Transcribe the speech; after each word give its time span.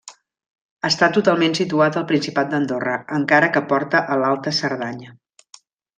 Està 0.87 1.09
totalment 1.17 1.53
situat 1.59 1.99
al 2.01 2.07
Principat 2.13 2.49
d'Andorra, 2.53 2.95
encara 3.19 3.51
que 3.59 3.65
porta 3.75 4.03
a 4.15 4.19
l'Alta 4.23 4.55
Cerdanya. 4.63 5.15